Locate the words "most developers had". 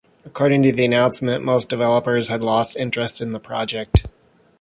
1.43-2.43